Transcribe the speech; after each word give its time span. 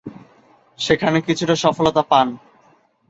সেখানে 0.79 1.17
কিছুটা 1.21 1.55
সফলতা 1.55 2.01
পান। 2.01 2.27